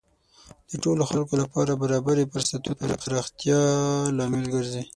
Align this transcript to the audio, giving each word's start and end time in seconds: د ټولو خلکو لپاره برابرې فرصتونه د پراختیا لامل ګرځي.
د 0.69 0.71
ټولو 0.83 1.01
خلکو 1.09 1.33
لپاره 1.43 1.79
برابرې 1.83 2.29
فرصتونه 2.31 2.81
د 2.89 2.93
پراختیا 3.03 3.51
لامل 4.17 4.45
ګرځي. 4.53 4.83